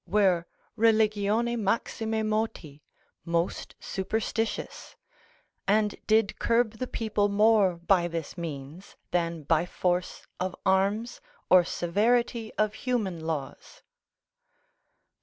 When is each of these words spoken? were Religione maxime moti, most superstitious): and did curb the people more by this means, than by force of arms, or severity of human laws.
were 0.07 0.47
Religione 0.75 1.55
maxime 1.57 2.27
moti, 2.27 2.81
most 3.23 3.75
superstitious): 3.79 4.95
and 5.67 5.95
did 6.07 6.39
curb 6.39 6.79
the 6.79 6.87
people 6.87 7.29
more 7.29 7.75
by 7.75 8.07
this 8.07 8.35
means, 8.35 8.95
than 9.11 9.43
by 9.43 9.63
force 9.63 10.25
of 10.39 10.55
arms, 10.65 11.21
or 11.51 11.63
severity 11.63 12.51
of 12.55 12.73
human 12.73 13.19
laws. 13.27 13.83